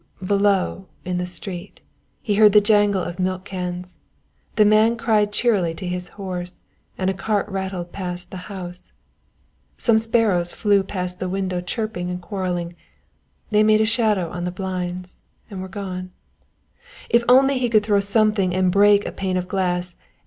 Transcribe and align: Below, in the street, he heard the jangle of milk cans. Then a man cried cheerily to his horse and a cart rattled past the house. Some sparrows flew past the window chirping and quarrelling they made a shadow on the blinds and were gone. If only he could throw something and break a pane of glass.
Below, 0.25 0.87
in 1.05 1.19
the 1.19 1.27
street, 1.27 1.79
he 2.23 2.33
heard 2.33 2.53
the 2.53 2.59
jangle 2.59 3.03
of 3.03 3.19
milk 3.19 3.45
cans. 3.45 3.97
Then 4.55 4.65
a 4.65 4.69
man 4.71 4.97
cried 4.97 5.31
cheerily 5.31 5.75
to 5.75 5.85
his 5.85 6.07
horse 6.17 6.61
and 6.97 7.07
a 7.07 7.13
cart 7.13 7.47
rattled 7.47 7.91
past 7.91 8.31
the 8.31 8.37
house. 8.49 8.93
Some 9.77 9.99
sparrows 9.99 10.53
flew 10.53 10.81
past 10.81 11.19
the 11.19 11.29
window 11.29 11.61
chirping 11.61 12.09
and 12.09 12.19
quarrelling 12.19 12.73
they 13.51 13.61
made 13.61 13.79
a 13.81 13.85
shadow 13.85 14.31
on 14.31 14.41
the 14.43 14.49
blinds 14.49 15.19
and 15.51 15.61
were 15.61 15.67
gone. 15.69 16.09
If 17.11 17.23
only 17.29 17.59
he 17.59 17.69
could 17.69 17.83
throw 17.83 17.99
something 17.99 18.55
and 18.55 18.71
break 18.71 19.05
a 19.05 19.11
pane 19.11 19.37
of 19.37 19.47
glass. 19.47 19.95